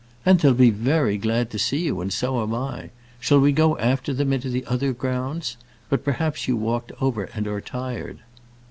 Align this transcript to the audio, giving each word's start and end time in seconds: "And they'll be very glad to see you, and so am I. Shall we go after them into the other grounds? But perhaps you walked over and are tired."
"And 0.25 0.39
they'll 0.39 0.55
be 0.55 0.71
very 0.71 1.19
glad 1.19 1.51
to 1.51 1.59
see 1.59 1.83
you, 1.83 2.01
and 2.01 2.11
so 2.11 2.41
am 2.41 2.55
I. 2.55 2.89
Shall 3.19 3.39
we 3.39 3.51
go 3.51 3.77
after 3.77 4.15
them 4.15 4.33
into 4.33 4.49
the 4.49 4.65
other 4.65 4.93
grounds? 4.93 5.57
But 5.89 6.03
perhaps 6.03 6.47
you 6.47 6.57
walked 6.57 6.91
over 6.99 7.25
and 7.35 7.45
are 7.47 7.61
tired." 7.61 8.17